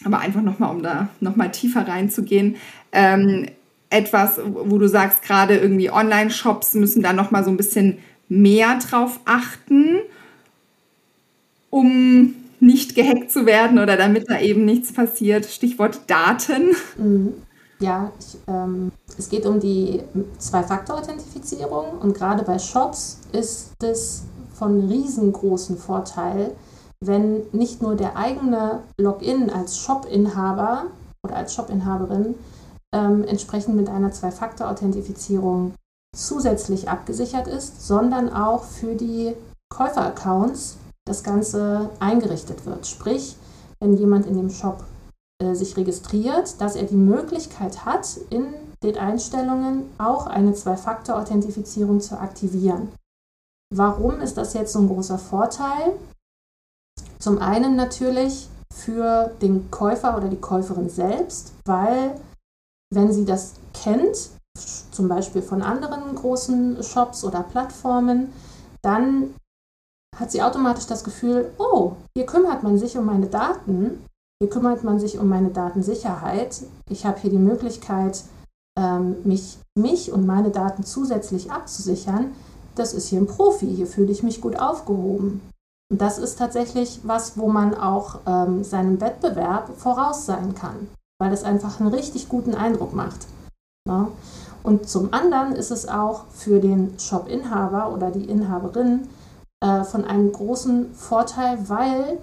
[0.06, 2.56] aber einfach nochmal, um da nochmal tiefer reinzugehen,
[2.93, 3.47] ähm,
[3.89, 7.97] etwas, wo du sagst, gerade irgendwie Online-Shops müssen da nochmal so ein bisschen
[8.30, 9.97] mehr drauf achten,
[11.69, 15.45] um nicht gehackt zu werden oder damit da eben nichts passiert.
[15.45, 16.75] Stichwort Daten.
[16.97, 17.33] Mhm.
[17.79, 20.01] Ja, ich, ähm, es geht um die
[20.37, 26.51] Zwei-Faktor-Authentifizierung und gerade bei Shops ist es von riesengroßen Vorteil,
[26.99, 30.87] wenn nicht nur der eigene Login als Shop-Inhaber
[31.25, 32.35] oder als Shop-Inhaberin
[32.93, 35.73] ähm, entsprechend mit einer Zwei-Faktor-Authentifizierung
[36.13, 39.33] zusätzlich abgesichert ist, sondern auch für die
[39.69, 40.77] Käufer-Accounts
[41.09, 42.87] das Ganze eingerichtet wird.
[42.87, 43.35] Sprich,
[43.79, 44.83] wenn jemand in dem Shop
[45.41, 52.17] äh, sich registriert, dass er die Möglichkeit hat, in den Einstellungen auch eine Zwei-Faktor-Authentifizierung zu
[52.19, 52.89] aktivieren.
[53.73, 55.93] Warum ist das jetzt so ein großer Vorteil?
[57.19, 62.19] Zum einen natürlich für den Käufer oder die Käuferin selbst, weil
[62.93, 64.29] wenn sie das kennt,
[64.91, 68.33] zum Beispiel von anderen großen Shops oder Plattformen,
[68.81, 69.35] dann
[70.17, 74.05] hat sie automatisch das Gefühl, oh, hier kümmert man sich um meine Daten,
[74.41, 76.61] hier kümmert man sich um meine Datensicherheit.
[76.89, 78.23] Ich habe hier die Möglichkeit,
[78.77, 82.33] ähm, mich, mich und meine Daten zusätzlich abzusichern.
[82.75, 85.41] Das ist hier ein Profi, hier fühle ich mich gut aufgehoben.
[85.91, 90.87] Und das ist tatsächlich was, wo man auch ähm, seinem Wettbewerb voraus sein kann.
[91.19, 93.27] weil es einfach einen richtig guten Eindruck macht.
[93.87, 94.09] Ja.
[94.63, 99.07] Und zum anderen ist es auch für den Shop-Inhaber oder die Inhaberin
[99.61, 102.19] äh, von einem großen Vorteil, weil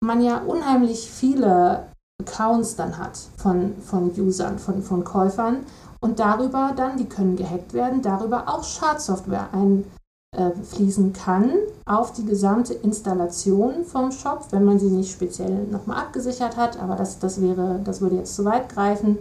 [0.00, 1.88] man ja unheimlich viele
[2.20, 5.64] Accounts dann hat von, von Usern, von, von Käufern.
[6.00, 11.52] Und darüber dann, die können gehackt werden, darüber auch Schadsoftware einfließen kann
[11.86, 16.94] auf die gesamte Installation vom Shop, wenn man sie nicht speziell nochmal abgesichert hat, aber
[16.94, 19.18] das, das wäre, das würde jetzt zu weit greifen,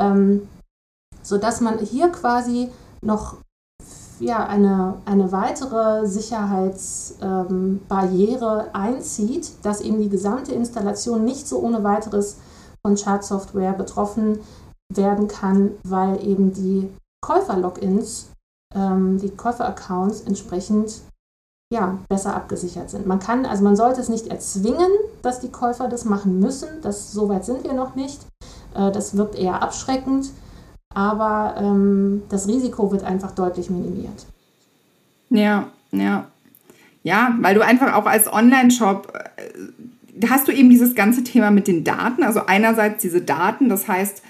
[0.00, 0.48] ähm,
[1.22, 2.70] sodass man hier quasi
[3.02, 3.36] noch
[4.18, 11.84] ja, eine, eine weitere Sicherheitsbarriere ähm, einzieht, dass eben die gesamte Installation nicht so ohne
[11.84, 12.38] weiteres
[12.82, 14.40] von Schadsoftware betroffen
[14.92, 18.30] werden kann, weil eben die Käufer-Logins,
[18.74, 21.02] ähm, die Käufer-Accounts entsprechend
[21.72, 23.06] ja, besser abgesichert sind.
[23.06, 24.90] Man kann, also man sollte es nicht erzwingen,
[25.22, 26.68] dass die Käufer das machen müssen.
[26.82, 28.24] Das, so weit sind wir noch nicht.
[28.74, 30.30] Äh, das wirkt eher abschreckend
[30.96, 34.24] aber ähm, das Risiko wird einfach deutlich minimiert.
[35.28, 36.26] Ja, ja.
[37.02, 41.68] Ja, weil du einfach auch als Online-Shop äh, hast du eben dieses ganze Thema mit
[41.68, 42.22] den Daten.
[42.22, 44.22] Also einerseits diese Daten, das heißt,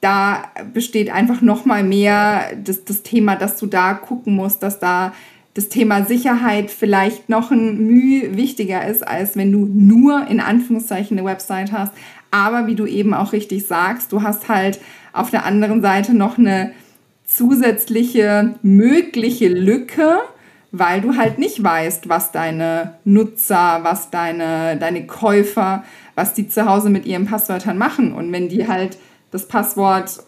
[0.00, 4.78] da besteht einfach noch mal mehr das, das Thema, dass du da gucken musst, dass
[4.78, 5.12] da
[5.52, 11.18] das Thema Sicherheit vielleicht noch ein Mühe wichtiger ist, als wenn du nur in Anführungszeichen
[11.18, 11.92] eine Website hast.
[12.30, 14.80] Aber wie du eben auch richtig sagst, du hast halt
[15.14, 16.72] auf der anderen Seite noch eine
[17.24, 20.18] zusätzliche mögliche Lücke,
[20.72, 25.84] weil du halt nicht weißt, was deine Nutzer, was deine, deine Käufer,
[26.16, 28.12] was die zu Hause mit ihren Passwörtern machen.
[28.12, 28.98] Und wenn die halt
[29.30, 30.22] das Passwort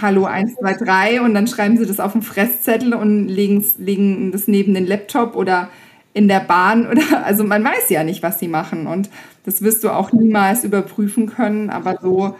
[0.00, 4.74] Hallo 123 und dann schreiben sie das auf einen Fresszettel und legen, legen das neben
[4.74, 5.68] den Laptop oder
[6.14, 9.08] in der Bahn oder also man weiß ja nicht, was sie machen und
[9.44, 12.36] das wirst du auch niemals überprüfen können, aber so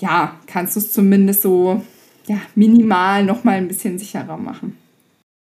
[0.00, 1.80] ja, kannst du es zumindest so
[2.26, 4.76] ja, minimal noch mal ein bisschen sicherer machen.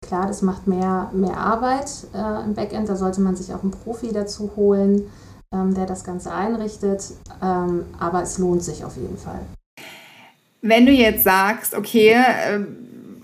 [0.06, 2.88] Klar, das macht mehr, mehr Arbeit äh, im Backend.
[2.88, 5.06] Da sollte man sich auch einen Profi dazu holen,
[5.52, 7.12] ähm, der das Ganze einrichtet.
[7.42, 9.40] Ähm, aber es lohnt sich auf jeden Fall.
[10.60, 12.60] Wenn du jetzt sagst, okay, äh,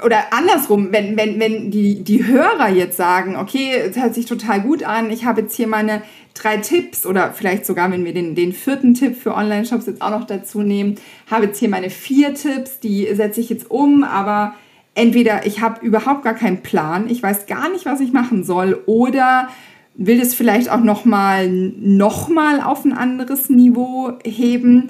[0.04, 4.62] oder andersrum, wenn, wenn, wenn die, die Hörer jetzt sagen, okay, es hört sich total
[4.62, 6.02] gut an, ich habe jetzt hier meine
[6.34, 10.10] drei Tipps oder vielleicht sogar, wenn wir den, den vierten Tipp für Online-Shops jetzt auch
[10.10, 10.96] noch dazu nehmen,
[11.30, 14.54] habe jetzt hier meine vier Tipps, die setze ich jetzt um, aber
[14.94, 18.80] entweder ich habe überhaupt gar keinen Plan, ich weiß gar nicht, was ich machen soll
[18.86, 19.48] oder
[19.94, 24.88] will es vielleicht auch nochmal noch mal auf ein anderes Niveau heben.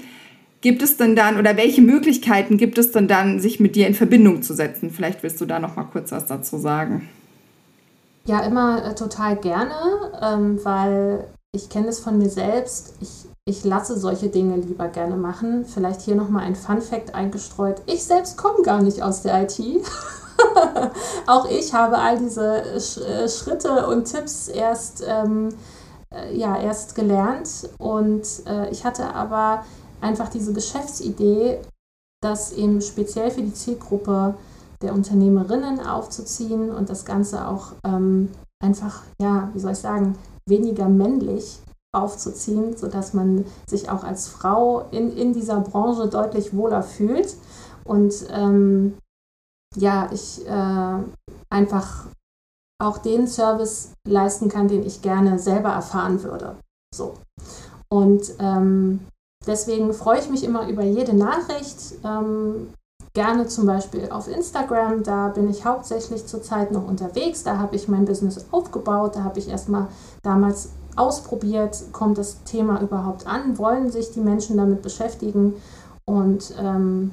[0.61, 3.95] Gibt es denn dann oder welche Möglichkeiten gibt es denn dann, sich mit dir in
[3.95, 4.91] Verbindung zu setzen?
[4.91, 7.09] Vielleicht willst du da noch mal kurz was dazu sagen.
[8.25, 9.75] Ja, immer äh, total gerne,
[10.21, 12.95] ähm, weil ich kenne es von mir selbst.
[13.01, 15.65] Ich, ich lasse solche Dinge lieber gerne machen.
[15.65, 17.83] Vielleicht hier nochmal ein Fun Fact eingestreut.
[17.87, 19.59] Ich selbst komme gar nicht aus der IT.
[21.27, 25.49] Auch ich habe all diese Sch äh, Schritte und Tipps erst, ähm,
[26.15, 27.69] äh, ja, erst gelernt.
[27.79, 29.65] Und äh, ich hatte aber
[30.01, 31.61] einfach diese Geschäftsidee,
[32.23, 34.35] das eben speziell für die Zielgruppe
[34.83, 38.31] der Unternehmerinnen aufzuziehen und das Ganze auch ähm,
[38.63, 40.17] einfach, ja, wie soll ich sagen,
[40.49, 41.61] weniger männlich
[41.93, 47.37] aufzuziehen, sodass man sich auch als Frau in, in dieser Branche deutlich wohler fühlt.
[47.85, 48.97] Und ähm,
[49.77, 50.95] ja, ich äh,
[51.51, 52.07] einfach
[52.81, 56.57] auch den Service leisten kann, den ich gerne selber erfahren würde.
[56.95, 57.15] So.
[57.89, 59.01] Und ähm,
[59.47, 61.95] deswegen freue ich mich immer über jede Nachricht.
[62.05, 62.73] Ähm,
[63.13, 65.03] gerne zum Beispiel auf Instagram.
[65.03, 67.43] Da bin ich hauptsächlich zurzeit noch unterwegs.
[67.43, 69.17] Da habe ich mein Business aufgebaut.
[69.17, 69.89] Da habe ich erstmal
[70.23, 75.55] damals ausprobiert, kommt das Thema überhaupt an, wollen sich die Menschen damit beschäftigen.
[76.05, 77.13] Und ähm,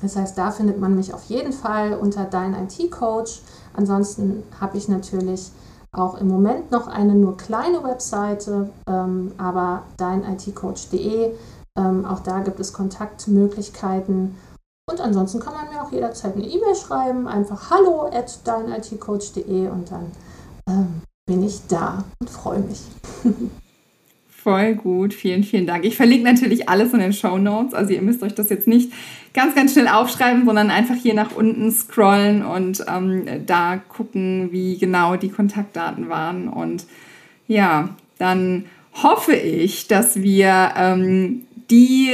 [0.00, 3.42] das heißt, da findet man mich auf jeden Fall unter Dein IT-Coach.
[3.74, 5.50] Ansonsten habe ich natürlich
[5.92, 11.34] auch im Moment noch eine nur kleine Webseite, ähm, aber deinitcoach.de.
[11.78, 14.34] Ähm, auch da gibt es Kontaktmöglichkeiten
[14.92, 19.90] und ansonsten kann man mir auch jederzeit eine E-Mail schreiben, einfach hallo at deinitcoach.de und
[19.90, 20.12] dann
[20.68, 22.80] ähm, bin ich da und freue mich.
[24.28, 25.84] Voll gut, vielen, vielen Dank.
[25.84, 27.74] Ich verlinke natürlich alles in den Show Notes.
[27.74, 28.92] Also ihr müsst euch das jetzt nicht
[29.34, 34.78] ganz, ganz schnell aufschreiben, sondern einfach hier nach unten scrollen und ähm, da gucken, wie
[34.78, 36.48] genau die Kontaktdaten waren.
[36.48, 36.86] Und
[37.46, 38.64] ja, dann
[39.00, 42.12] hoffe ich, dass wir ähm, die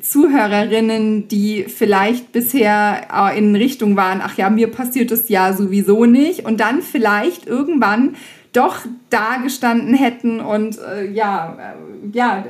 [0.00, 6.06] Zuhörerinnen, die vielleicht bisher äh, in Richtung waren, ach ja, mir passiert das ja sowieso
[6.06, 8.16] nicht und dann vielleicht irgendwann
[8.54, 8.78] doch
[9.10, 12.42] da gestanden hätten und äh, ja, äh, ja,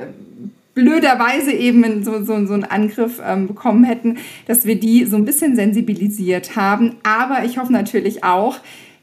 [0.73, 5.25] blöderweise eben so, so, so einen Angriff ähm, bekommen hätten, dass wir die so ein
[5.25, 6.95] bisschen sensibilisiert haben.
[7.03, 8.59] Aber ich hoffe natürlich auch,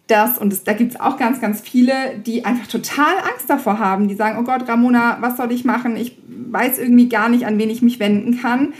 [0.06, 3.78] dass, und das, da gibt es auch ganz, ganz viele, die einfach total Angst davor
[3.78, 5.96] haben, die sagen, oh Gott, Ramona, was soll ich machen?
[5.96, 8.74] Ich weiß irgendwie gar nicht, an wen ich mich wenden kann.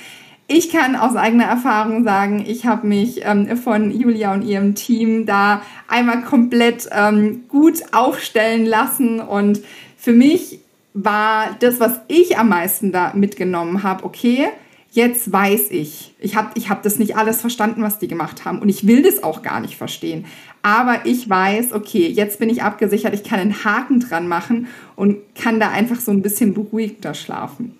[0.46, 5.24] Ich kann aus eigener Erfahrung sagen, ich habe mich ähm, von Julia und ihrem Team
[5.24, 9.60] da einmal komplett ähm, gut aufstellen lassen und
[9.96, 10.60] für mich
[10.92, 14.48] war das, was ich am meisten da mitgenommen habe, okay,
[14.90, 18.60] jetzt weiß ich, ich habe ich hab das nicht alles verstanden, was die gemacht haben
[18.60, 20.26] und ich will das auch gar nicht verstehen.
[20.64, 25.18] Aber ich weiß, okay, jetzt bin ich abgesichert, ich kann einen Haken dran machen und
[25.34, 27.76] kann da einfach so ein bisschen beruhigter schlafen.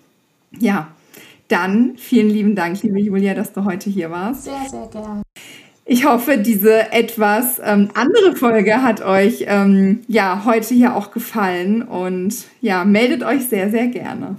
[0.59, 0.89] Ja,
[1.47, 4.43] dann vielen lieben Dank, liebe Julia, dass du heute hier warst.
[4.43, 5.23] Sehr, sehr gerne.
[5.85, 11.81] Ich hoffe, diese etwas ähm, andere Folge hat euch ähm, ja heute hier auch gefallen
[11.81, 14.35] und ja, meldet euch sehr, sehr gerne.